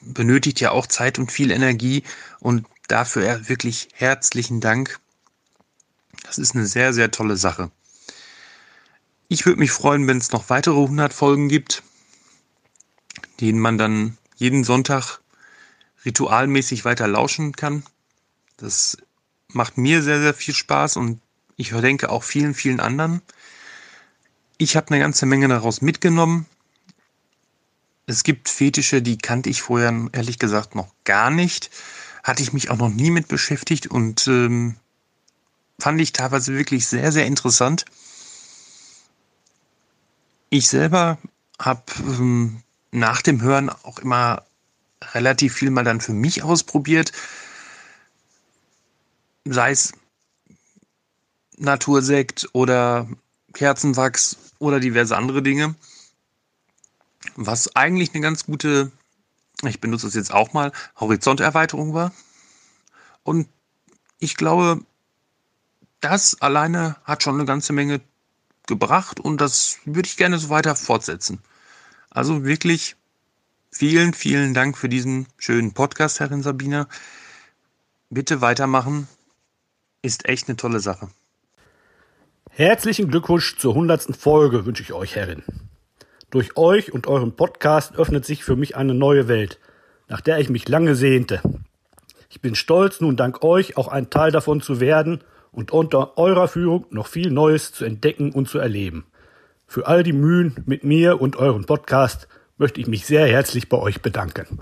[0.00, 2.04] benötigt ja auch Zeit und viel Energie.
[2.40, 4.98] Und dafür wirklich herzlichen Dank.
[6.22, 7.70] Das ist eine sehr, sehr tolle Sache.
[9.30, 11.82] Ich würde mich freuen, wenn es noch weitere 100 Folgen gibt,
[13.40, 15.20] denen man dann jeden Sonntag
[16.06, 17.82] ritualmäßig weiter lauschen kann.
[18.56, 18.96] Das
[19.48, 21.20] macht mir sehr, sehr viel Spaß und
[21.56, 23.20] ich denke auch vielen, vielen anderen.
[24.56, 26.46] Ich habe eine ganze Menge daraus mitgenommen.
[28.06, 31.70] Es gibt Fetische, die kannte ich vorher ehrlich gesagt noch gar nicht.
[32.24, 34.76] Hatte ich mich auch noch nie mit beschäftigt und ähm,
[35.78, 37.84] fand ich teilweise wirklich sehr, sehr interessant.
[40.50, 41.18] Ich selber
[41.58, 44.44] habe ähm, nach dem Hören auch immer
[45.12, 47.12] relativ viel mal dann für mich ausprobiert.
[49.44, 49.92] Sei es
[51.58, 53.08] Natursekt oder
[53.52, 55.74] Kerzenwachs oder diverse andere Dinge.
[57.36, 58.90] Was eigentlich eine ganz gute,
[59.64, 62.12] ich benutze es jetzt auch mal, Horizonterweiterung war.
[63.22, 63.48] Und
[64.18, 64.80] ich glaube,
[66.00, 68.00] das alleine hat schon eine ganze Menge
[68.68, 71.40] gebracht und das würde ich gerne so weiter fortsetzen.
[72.10, 72.94] Also wirklich
[73.72, 76.86] vielen, vielen Dank für diesen schönen Podcast, Herrin Sabina.
[78.10, 79.08] Bitte weitermachen.
[80.00, 81.08] Ist echt eine tolle Sache.
[82.50, 85.42] Herzlichen Glückwunsch zur hundertsten Folge wünsche ich euch, Herrin.
[86.30, 89.58] Durch euch und euren Podcast öffnet sich für mich eine neue Welt,
[90.08, 91.42] nach der ich mich lange sehnte.
[92.30, 96.48] Ich bin stolz, nun dank euch auch ein Teil davon zu werden und unter eurer
[96.48, 99.06] Führung noch viel Neues zu entdecken und zu erleben.
[99.66, 103.78] Für all die Mühen mit mir und eurem Podcast möchte ich mich sehr herzlich bei
[103.78, 104.60] euch bedanken.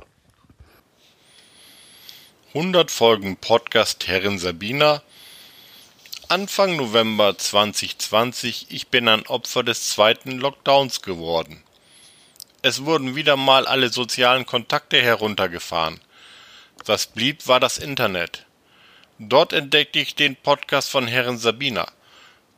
[2.54, 5.02] 100 Folgen Podcast Herrin Sabina.
[6.28, 11.62] Anfang November 2020, ich bin ein Opfer des zweiten Lockdowns geworden.
[12.62, 16.00] Es wurden wieder mal alle sozialen Kontakte heruntergefahren.
[16.84, 18.45] Was blieb, war das Internet.
[19.18, 21.90] Dort entdeckte ich den Podcast von Herrin Sabina.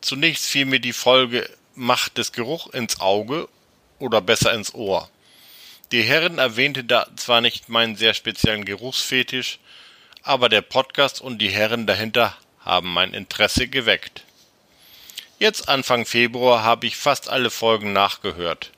[0.01, 3.49] Zunächst fiel mir die Folge Macht des Geruch ins Auge
[4.01, 5.09] oder besser ins Ohr.
[5.93, 9.61] Die Herren erwähnte da zwar nicht meinen sehr speziellen Geruchsfetisch,
[10.23, 14.25] aber der Podcast und die Herren dahinter haben mein Interesse geweckt.
[15.39, 18.73] Jetzt Anfang Februar habe ich fast alle Folgen nachgehört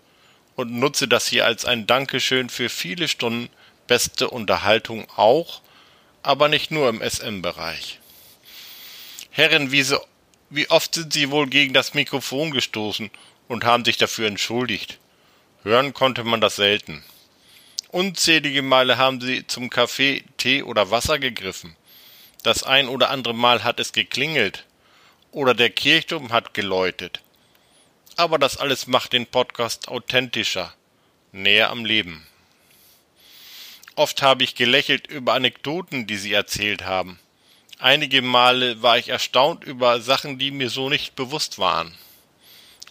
[0.55, 3.49] und nutze das hier als ein Dankeschön für viele Stunden
[3.87, 5.63] beste Unterhaltung auch,
[6.23, 7.99] aber nicht nur im SM-Bereich.
[9.31, 9.99] Herren, wie so
[10.53, 13.11] wie oft sind Sie wohl gegen das Mikrofon gestoßen
[13.47, 14.99] und haben sich dafür entschuldigt?
[15.63, 17.05] Hören konnte man das selten.
[17.89, 21.77] Unzählige Male haben Sie zum Kaffee, Tee oder Wasser gegriffen.
[22.43, 24.67] Das ein oder andere Mal hat es geklingelt.
[25.31, 27.21] Oder der Kirchturm hat geläutet.
[28.17, 30.75] Aber das alles macht den Podcast authentischer,
[31.31, 32.27] näher am Leben.
[34.01, 37.19] Oft habe ich gelächelt über Anekdoten, die Sie erzählt haben.
[37.79, 41.95] Einige Male war ich erstaunt über Sachen, die mir so nicht bewusst waren.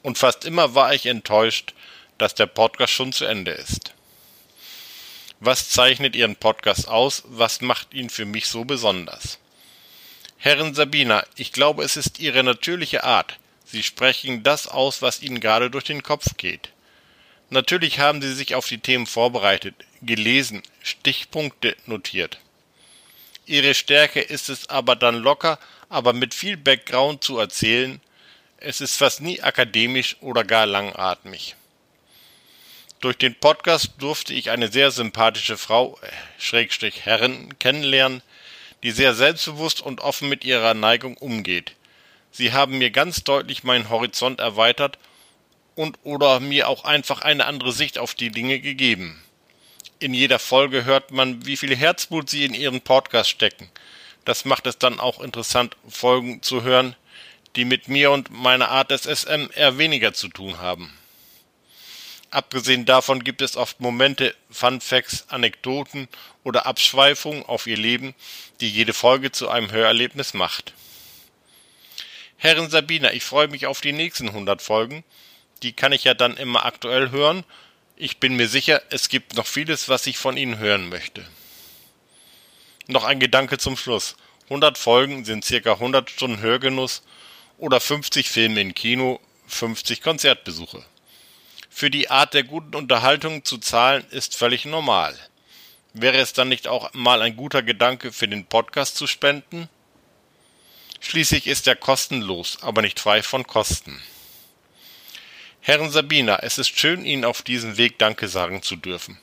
[0.03, 1.73] Und fast immer war ich enttäuscht,
[2.19, 3.95] dass der Podcast schon zu Ende ist.
[5.39, 7.23] Was zeichnet Ihren Podcast aus?
[7.25, 9.39] Was macht ihn für mich so besonders?
[10.37, 13.39] Herrin Sabina, ich glaube, es ist Ihre natürliche Art.
[13.65, 16.69] Sie sprechen das aus, was Ihnen gerade durch den Kopf geht.
[17.49, 22.39] Natürlich haben Sie sich auf die Themen vorbereitet, gelesen, Stichpunkte notiert.
[23.45, 25.59] Ihre Stärke ist es aber dann locker,
[25.89, 27.99] aber mit viel Background zu erzählen.
[28.57, 31.55] Es ist fast nie akademisch oder gar langatmig.
[33.01, 38.21] Durch den Podcast durfte ich eine sehr sympathische Frau, äh, Schrägstrich Herren, kennenlernen,
[38.83, 41.73] die sehr selbstbewusst und offen mit ihrer Neigung umgeht.
[42.31, 44.97] Sie haben mir ganz deutlich meinen Horizont erweitert
[45.75, 49.23] und oder mir auch einfach eine andere Sicht auf die Dinge gegeben.
[50.01, 53.69] In jeder Folge hört man, wie viel Herzblut sie in ihren Podcast stecken.
[54.23, 56.95] Das macht es dann auch interessant, Folgen zu hören,
[57.57, 60.97] die mit mir und meiner Art des SM eher weniger zu tun haben.
[62.31, 66.07] Abgesehen davon gibt es oft Momente, Funfacts, Anekdoten
[66.45, 68.15] oder Abschweifungen auf ihr Leben,
[68.61, 70.73] die jede Folge zu einem Hörerlebnis macht.
[72.37, 75.03] Herrin Sabina, ich freue mich auf die nächsten 100 Folgen.
[75.61, 77.43] Die kann ich ja dann immer aktuell hören
[77.99, 81.23] ich bin mir sicher, es gibt noch vieles, was ich von Ihnen hören möchte.
[82.87, 84.15] Noch ein Gedanke zum Schluss.
[84.45, 87.03] 100 Folgen sind circa 100 Stunden Hörgenuss
[87.57, 90.83] oder 50 Filme im Kino, 50 Konzertbesuche.
[91.69, 95.15] Für die Art der guten Unterhaltung zu zahlen ist völlig normal.
[95.93, 99.67] Wäre es dann nicht auch mal ein guter Gedanke für den Podcast zu spenden?
[101.01, 104.01] Schließlich ist er kostenlos, aber nicht frei von Kosten.
[105.61, 109.17] Herren Sabina, es ist schön, Ihnen auf diesem Weg Danke sagen zu dürfen.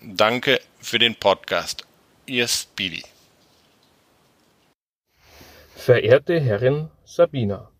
[0.00, 1.84] Danke für den Podcast.
[2.26, 3.02] Ihr Speedy.
[5.74, 7.72] Verehrte Herrin Sabina,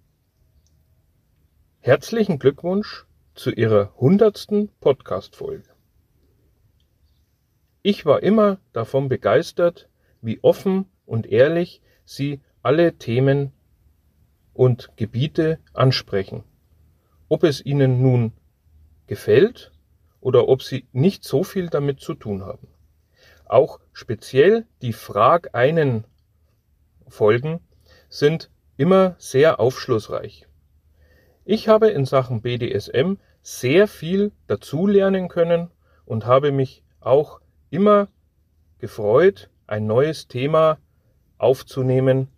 [1.79, 3.05] herzlichen Glückwunsch
[3.37, 5.71] zu Ihrer hundertsten Podcast-Folge.
[7.83, 9.89] Ich war immer davon begeistert,
[10.21, 13.53] wie offen und ehrlich Sie alle Themen
[14.53, 16.43] und Gebiete ansprechen
[17.33, 18.33] ob es ihnen nun
[19.07, 19.73] gefällt
[20.21, 22.69] oder ob sie nicht so viel damit zu tun haben.
[23.47, 26.05] Auch speziell die Frag einen
[27.09, 27.61] Folgen
[28.11, 30.47] sind immer sehr aufschlussreich.
[31.47, 35.71] Ich habe in Sachen BDSM sehr viel dazulernen können
[36.05, 37.41] und habe mich auch
[37.71, 38.09] immer
[38.79, 40.77] gefreut, ein neues Thema
[41.39, 42.29] aufzunehmen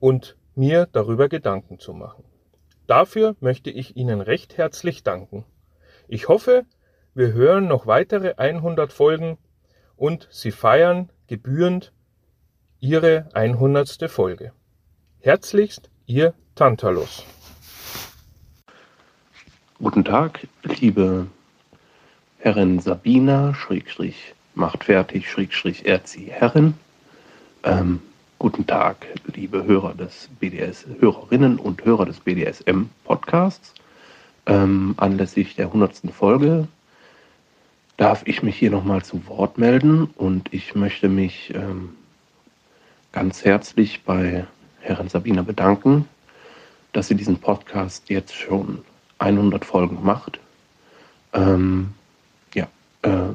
[0.00, 2.24] und mir darüber Gedanken zu machen.
[2.90, 5.44] Dafür möchte ich Ihnen recht herzlich danken.
[6.08, 6.64] Ich hoffe,
[7.14, 9.38] wir hören noch weitere 100 Folgen
[9.94, 11.92] und Sie feiern gebührend
[12.80, 14.10] Ihre 100.
[14.10, 14.50] Folge.
[15.20, 17.24] Herzlichst Ihr Tantalus.
[19.78, 21.28] Guten Tag, liebe
[22.38, 26.74] Herrin Sabina, Schrägstrich, macht fertig, Schrägstrich, Erzi Herrin.
[27.62, 28.02] Ähm,
[28.42, 33.74] Guten Tag, liebe Hörer des BDS, Hörerinnen und Hörer des BDSM Podcasts.
[34.46, 36.10] Ähm, anlässlich der 100.
[36.10, 36.66] Folge
[37.98, 41.90] darf ich mich hier nochmal zu Wort melden und ich möchte mich ähm,
[43.12, 44.46] ganz herzlich bei
[44.80, 46.08] Herrin Sabina bedanken,
[46.94, 48.82] dass sie diesen Podcast jetzt schon
[49.18, 50.40] 100 Folgen macht.
[51.34, 51.92] Ähm,
[52.54, 52.68] ja,
[53.02, 53.34] äh,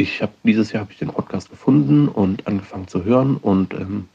[0.00, 4.08] ich habe dieses Jahr habe ich den Podcast gefunden und angefangen zu hören und ähm,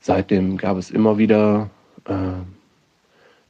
[0.00, 1.68] seitdem gab es immer wieder
[2.06, 2.40] äh,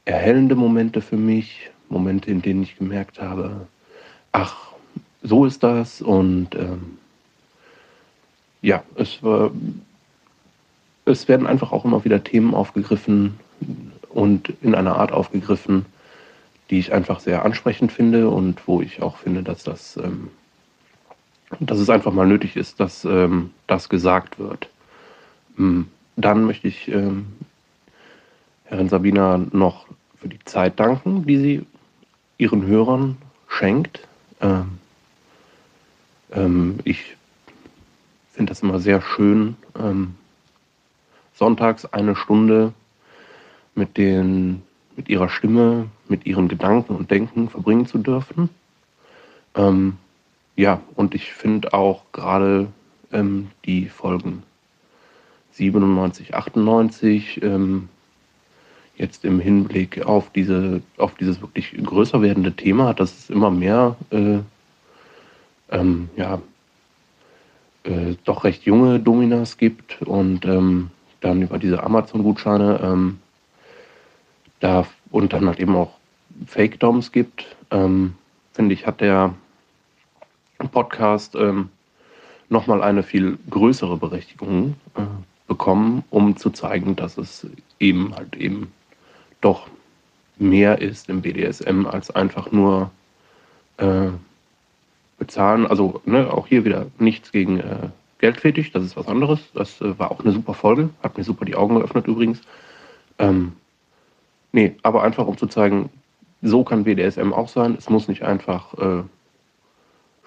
[0.03, 3.67] erhellende Momente für mich, Momente, in denen ich gemerkt habe,
[4.33, 4.73] ach,
[5.23, 6.97] so ist das und ähm,
[8.61, 9.51] ja, es war,
[11.05, 13.39] es werden einfach auch immer wieder Themen aufgegriffen
[14.09, 15.85] und in einer Art aufgegriffen,
[16.69, 20.31] die ich einfach sehr ansprechend finde und wo ich auch finde, dass das ähm,
[21.59, 24.69] dass es einfach mal nötig ist, dass ähm, das gesagt wird.
[25.55, 27.27] Hm, dann möchte ich ähm,
[28.65, 29.85] Herrin Sabina noch
[30.19, 31.65] für die Zeit danken, die sie
[32.37, 34.07] ihren Hörern schenkt.
[34.41, 34.79] Ähm,
[36.31, 37.15] ähm ich
[38.33, 40.15] finde das immer sehr schön, ähm,
[41.33, 42.73] sonntags eine Stunde
[43.73, 44.63] mit, den,
[44.95, 48.49] mit ihrer Stimme, mit ihren Gedanken und Denken verbringen zu dürfen.
[49.55, 49.97] Ähm,
[50.57, 52.67] ja, und ich finde auch gerade
[53.13, 54.43] ähm, die Folgen
[55.51, 57.89] 97, 98 ähm,
[58.95, 63.95] jetzt im Hinblick auf diese, auf dieses wirklich größer werdende Thema, dass es immer mehr
[64.09, 64.39] äh,
[65.69, 66.41] ähm, ja,
[67.83, 70.89] äh, doch recht junge Dominas gibt und ähm,
[71.21, 73.19] dann über diese Amazon-Gutscheine ähm,
[74.59, 75.91] da und dann halt eben auch
[76.47, 78.15] Fake-Doms gibt, ähm,
[78.53, 79.35] finde ich, hat der
[80.59, 81.69] Podcast ähm,
[82.49, 85.01] nochmal eine viel größere Berechtigung äh,
[85.47, 87.47] bekommen, um zu zeigen, dass es
[87.79, 88.71] eben halt eben
[89.41, 89.67] doch
[90.37, 92.91] mehr ist im BDSM als einfach nur
[93.77, 94.09] äh,
[95.17, 95.67] bezahlen.
[95.67, 97.89] Also ne, auch hier wieder nichts gegen äh,
[98.19, 99.39] Geldfetisch, das ist was anderes.
[99.53, 102.41] Das äh, war auch eine super Folge, hat mir super die Augen geöffnet übrigens.
[103.19, 103.53] Ähm,
[104.51, 105.89] nee, aber einfach um zu zeigen,
[106.41, 107.75] so kann BDSM auch sein.
[107.77, 109.03] Es muss nicht einfach äh,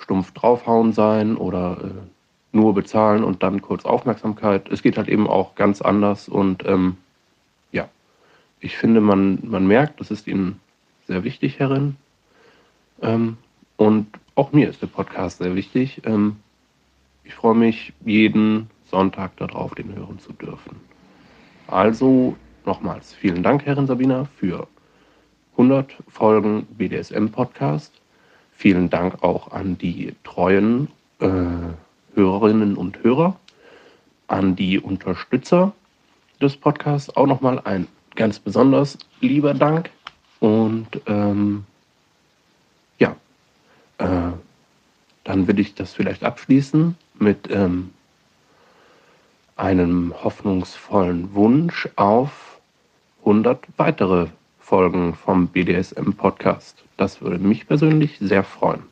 [0.01, 4.69] stumpf draufhauen sein oder äh, nur bezahlen und dann kurz Aufmerksamkeit.
[4.71, 6.97] Es geht halt eben auch ganz anders und ähm,
[7.71, 7.89] ja,
[8.59, 10.61] ich finde, man, man merkt, das ist Ihnen
[11.07, 11.97] sehr wichtig, Herrin.
[13.03, 13.37] Ähm,
[13.77, 16.03] und auch mir ist der Podcast sehr wichtig.
[16.05, 16.37] Ähm,
[17.25, 20.77] ich freue mich jeden Sonntag darauf, den hören zu dürfen.
[21.67, 22.37] Also
[22.67, 24.67] nochmals vielen Dank, Herrin Sabina, für
[25.53, 27.93] 100 Folgen BDSM-Podcast.
[28.61, 31.29] Vielen Dank auch an die treuen äh,
[32.15, 33.41] Hörerinnen und Hörer,
[34.27, 35.73] an die Unterstützer
[36.43, 39.89] des Podcasts auch nochmal ein ganz besonders lieber Dank.
[40.41, 41.65] Und ähm,
[42.99, 43.17] ja,
[43.97, 44.33] äh,
[45.25, 47.95] dann würde ich das vielleicht abschließen mit ähm,
[49.57, 52.61] einem hoffnungsvollen Wunsch auf
[53.21, 54.27] 100 weitere
[54.71, 56.85] Folgen vom BDSM-Podcast.
[56.97, 58.85] Das würde mich persönlich sehr freuen.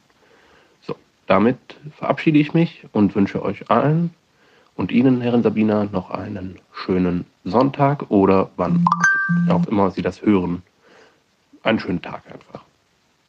[0.81, 0.97] So,
[1.29, 1.57] damit
[1.97, 4.11] verabschiede ich mich und wünsche euch allen
[4.75, 8.85] und Ihnen, Herrin Sabina, noch einen schönen Sonntag oder wann
[9.49, 10.63] auch immer Sie das hören.
[11.63, 12.65] Einen schönen Tag einfach.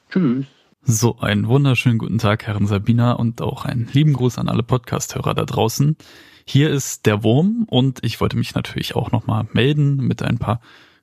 [0.10, 0.48] Tschüss.
[0.82, 5.36] So, einen wunderschönen guten Tag, Herrin Sabina, und auch einen lieben Gruß an alle Podcast-Hörer
[5.36, 5.96] da draußen.
[6.46, 10.60] Hier ist der Wurm und ich wollte mich natürlich auch nochmal melden mit ein paar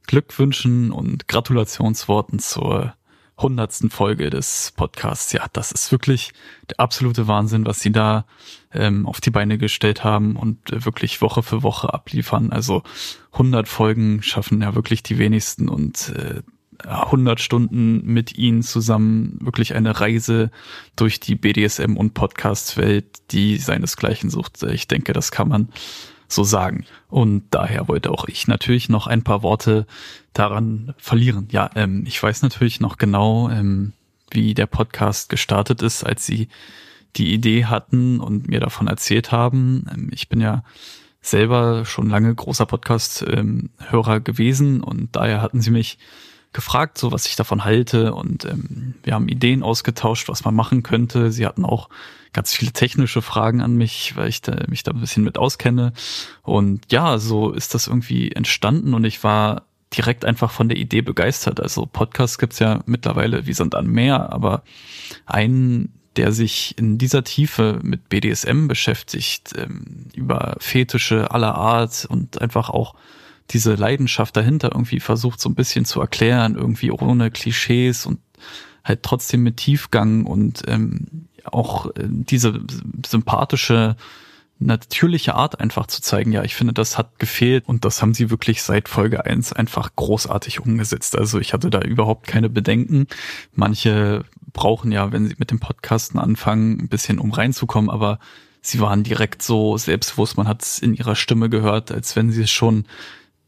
[0.06, 2.94] Glückwünschen und Gratulationsworten zur
[3.38, 5.32] hundertsten Folge des Podcasts.
[5.32, 6.32] Ja, das ist wirklich
[6.70, 8.24] der absolute Wahnsinn, was sie da
[8.72, 12.50] ähm, auf die Beine gestellt haben und äh, wirklich Woche für Woche abliefern.
[12.50, 12.82] Also
[13.32, 16.42] 100 Folgen schaffen ja wirklich die wenigsten und äh,
[16.84, 20.50] 100 Stunden mit ihnen zusammen wirklich eine Reise
[20.94, 24.62] durch die BDSM und Podcast-Welt, die seinesgleichen sucht.
[24.62, 25.68] Ich denke, das kann man
[26.28, 26.84] so sagen.
[27.08, 29.86] Und daher wollte auch ich natürlich noch ein paar Worte
[30.32, 31.48] daran verlieren.
[31.50, 33.92] Ja, ähm, ich weiß natürlich noch genau, ähm,
[34.30, 36.48] wie der Podcast gestartet ist, als sie
[37.16, 39.86] die Idee hatten und mir davon erzählt haben.
[39.92, 40.62] Ähm, ich bin ja
[41.20, 45.98] selber schon lange großer Podcast-Hörer gewesen und daher hatten sie mich
[46.56, 50.82] gefragt, so was ich davon halte und ähm, wir haben Ideen ausgetauscht, was man machen
[50.82, 51.30] könnte.
[51.30, 51.90] Sie hatten auch
[52.32, 55.92] ganz viele technische Fragen an mich, weil ich da, mich da ein bisschen mit auskenne.
[56.42, 59.64] Und ja, so ist das irgendwie entstanden und ich war
[59.94, 61.60] direkt einfach von der Idee begeistert.
[61.60, 64.62] Also Podcasts gibt's ja mittlerweile wie Sand an Meer, aber
[65.26, 72.40] einen, der sich in dieser Tiefe mit BDSM beschäftigt, ähm, über Fetische aller Art und
[72.40, 72.94] einfach auch
[73.50, 78.20] diese Leidenschaft dahinter irgendwie versucht so ein bisschen zu erklären, irgendwie ohne Klischees und
[78.84, 82.60] halt trotzdem mit Tiefgang und ähm, auch äh, diese
[83.06, 83.96] sympathische
[84.58, 86.32] natürliche Art einfach zu zeigen.
[86.32, 89.90] Ja, ich finde, das hat gefehlt und das haben sie wirklich seit Folge eins einfach
[89.94, 91.16] großartig umgesetzt.
[91.16, 93.06] Also ich hatte da überhaupt keine Bedenken.
[93.52, 98.18] Manche brauchen ja, wenn sie mit dem Podcasten anfangen, ein bisschen um reinzukommen, aber
[98.62, 102.42] sie waren direkt so selbstbewusst, man hat es in ihrer Stimme gehört, als wenn sie
[102.42, 102.86] es schon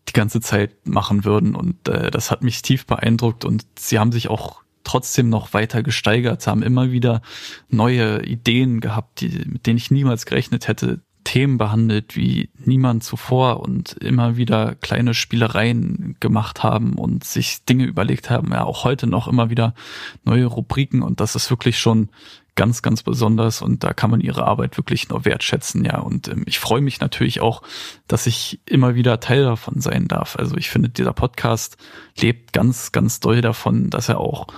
[0.08, 1.54] die ganze Zeit machen würden.
[1.54, 3.44] Und äh, das hat mich tief beeindruckt.
[3.44, 7.20] Und sie haben sich auch trotzdem noch weiter gesteigert, haben immer wieder
[7.68, 13.60] neue Ideen gehabt, die, mit denen ich niemals gerechnet hätte, Themen behandelt wie niemand zuvor
[13.60, 19.06] und immer wieder kleine Spielereien gemacht haben und sich Dinge überlegt haben, ja auch heute
[19.06, 19.74] noch immer wieder
[20.24, 21.02] neue Rubriken.
[21.02, 22.08] Und das ist wirklich schon
[22.58, 26.00] ganz, ganz besonders und da kann man ihre Arbeit wirklich nur wertschätzen, ja.
[26.00, 27.62] Und ähm, ich freue mich natürlich auch,
[28.08, 30.34] dass ich immer wieder Teil davon sein darf.
[30.36, 31.76] Also ich finde, dieser Podcast
[32.18, 34.48] lebt ganz, ganz doll davon, dass er auch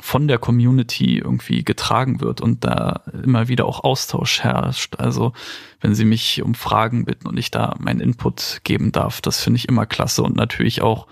[0.00, 4.96] von der Community irgendwie getragen wird und da immer wieder auch Austausch herrscht.
[4.96, 5.32] Also
[5.80, 9.58] wenn sie mich um Fragen bitten und ich da meinen Input geben darf, das finde
[9.58, 11.06] ich immer klasse und natürlich auch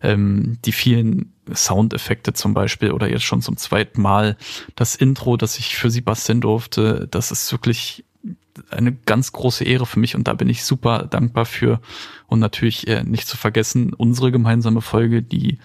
[0.00, 4.36] ähm, die vielen Soundeffekte zum Beispiel oder jetzt schon zum zweiten Mal
[4.76, 8.04] das Intro, das ich für sie basteln durfte, das ist wirklich
[8.70, 11.80] eine ganz große Ehre für mich und da bin ich super dankbar für.
[12.26, 15.58] Und natürlich äh, nicht zu vergessen, unsere gemeinsame Folge, die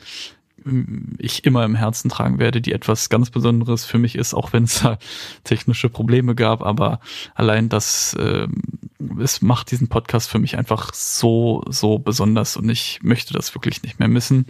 [1.18, 4.64] ich immer im Herzen tragen werde, die etwas ganz Besonderes für mich ist, auch wenn
[4.64, 4.98] es da
[5.44, 6.62] technische Probleme gab.
[6.62, 7.00] Aber
[7.36, 8.48] allein das, äh,
[9.20, 13.84] es macht diesen Podcast für mich einfach so, so besonders und ich möchte das wirklich
[13.84, 14.46] nicht mehr missen.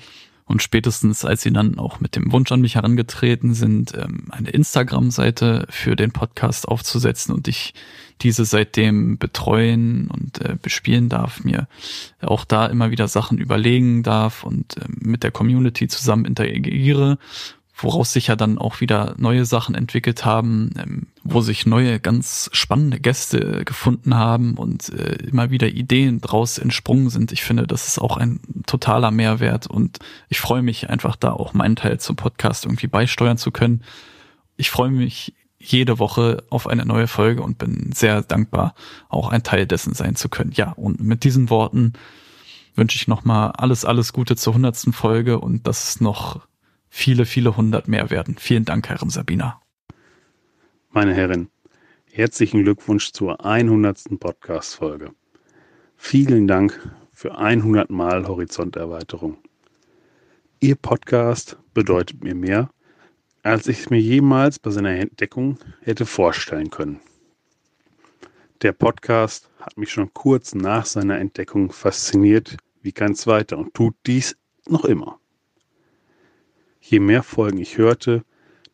[0.47, 4.49] Und spätestens, als sie dann auch mit dem Wunsch an mich herangetreten sind, ähm, eine
[4.49, 7.73] Instagram-Seite für den Podcast aufzusetzen und ich
[8.21, 11.67] diese seitdem betreuen und äh, bespielen darf, mir
[12.21, 17.19] auch da immer wieder Sachen überlegen darf und äh, mit der Community zusammen interagiere
[17.77, 22.49] woraus sich ja dann auch wieder neue Sachen entwickelt haben, ähm, wo sich neue, ganz
[22.51, 27.31] spannende Gäste gefunden haben und äh, immer wieder Ideen draus entsprungen sind.
[27.31, 31.53] Ich finde, das ist auch ein totaler Mehrwert und ich freue mich einfach da auch
[31.53, 33.83] meinen Teil zum Podcast irgendwie beisteuern zu können.
[34.55, 38.73] Ich freue mich jede Woche auf eine neue Folge und bin sehr dankbar,
[39.09, 40.51] auch ein Teil dessen sein zu können.
[40.53, 41.93] Ja, und mit diesen Worten
[42.75, 46.47] wünsche ich nochmal alles, alles Gute zur hundertsten Folge und dass es noch
[46.97, 48.37] viele, viele hundert mehr werden.
[48.39, 49.61] Vielen Dank, Herren Sabina.
[50.89, 51.49] Meine Herren,
[52.11, 54.19] herzlichen Glückwunsch zur 100.
[54.19, 55.11] Podcast-Folge.
[55.95, 59.37] Vielen Dank für 100 Mal Horizonterweiterung.
[60.59, 62.71] Ihr Podcast bedeutet mir mehr,
[63.43, 66.99] als ich es mir jemals bei seiner Entdeckung hätte vorstellen können.
[68.63, 73.95] Der Podcast hat mich schon kurz nach seiner Entdeckung fasziniert wie kein zweiter und tut
[74.07, 74.35] dies
[74.67, 75.19] noch immer.
[76.89, 78.23] Je mehr Folgen ich hörte,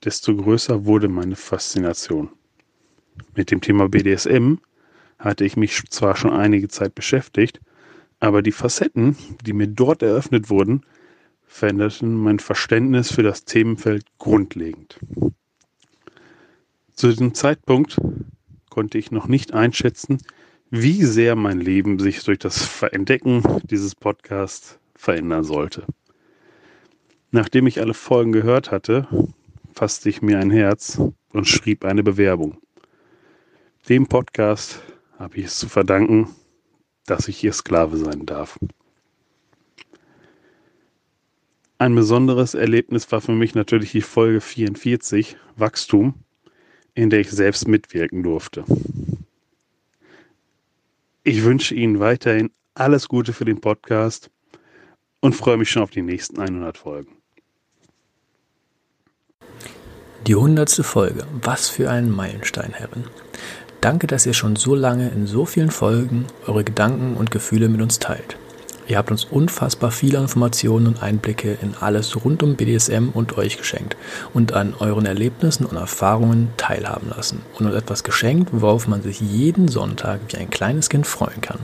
[0.04, 2.30] desto größer wurde meine Faszination.
[3.36, 4.58] Mit dem Thema BDSM
[5.17, 7.60] hatte ich mich zwar schon einige Zeit beschäftigt,
[8.19, 10.86] aber die Facetten, die mir dort eröffnet wurden,
[11.47, 14.99] veränderten mein Verständnis für das Themenfeld grundlegend.
[16.93, 17.99] Zu diesem Zeitpunkt
[18.69, 20.19] konnte ich noch nicht einschätzen,
[20.69, 25.88] wie sehr mein Leben sich durch das Entdecken dieses Podcasts verändern sollte.
[27.35, 29.07] Nachdem ich alle Folgen gehört hatte,
[29.73, 32.59] fasste ich mir ein Herz und schrieb eine Bewerbung.
[33.89, 34.83] Dem Podcast
[35.17, 36.29] habe ich es zu verdanken,
[37.07, 38.59] dass ich ihr Sklave sein darf.
[41.79, 46.13] Ein besonderes Erlebnis war für mich natürlich die Folge 44, Wachstum,
[46.93, 48.63] in der ich selbst mitwirken durfte.
[51.23, 54.29] Ich wünsche Ihnen weiterhin alles Gute für den Podcast
[55.19, 57.22] und freue mich schon auf die nächsten 100 Folgen.
[60.25, 61.25] Die hundertste Folge.
[61.41, 63.03] Was für ein Meilenstein, Herren.
[63.81, 67.81] Danke, dass ihr schon so lange in so vielen Folgen eure Gedanken und Gefühle mit
[67.81, 68.38] uns teilt.
[68.88, 73.57] Ihr habt uns unfassbar viele Informationen und Einblicke in alles rund um BDSM und euch
[73.57, 73.97] geschenkt
[74.33, 79.19] und an euren Erlebnissen und Erfahrungen teilhaben lassen und uns etwas geschenkt, worauf man sich
[79.19, 81.59] jeden Sonntag wie ein kleines Kind freuen kann.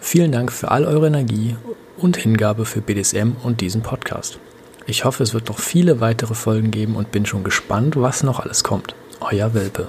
[0.00, 1.54] Vielen Dank für all eure Energie
[1.96, 4.40] und Hingabe für BDSM und diesen Podcast.
[4.90, 8.40] Ich hoffe, es wird noch viele weitere Folgen geben und bin schon gespannt, was noch
[8.40, 8.94] alles kommt.
[9.20, 9.88] Euer Welpe.